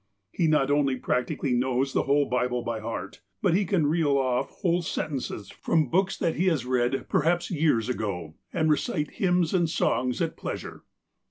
He 0.31 0.47
not 0.47 0.71
only 0.71 0.95
practically 0.95 1.53
knows 1.53 1.93
the 1.93 2.01
whole 2.01 2.25
Bible 2.25 2.63
by 2.63 2.79
heart, 2.79 3.21
but 3.39 3.53
he 3.53 3.65
can 3.65 3.85
reel 3.85 4.17
off 4.17 4.49
whole 4.49 4.81
sentences 4.81 5.51
from 5.51 5.89
books 5.89 6.17
that 6.17 6.37
he 6.37 6.47
has 6.47 6.65
read 6.65 6.69
3Y4 6.73 6.73
THE 6.73 6.85
APOSTLE 6.85 6.95
OF 6.95 6.95
ALASKA 6.95 7.11
perhaps 7.29 7.51
years 7.51 7.89
ago, 7.89 8.33
and 8.51 8.71
recite 8.71 9.11
hymns 9.11 9.53
and 9.53 9.69
songs 9.69 10.19
at 10.19 10.35
pleas 10.35 10.63
ure. 10.63 10.83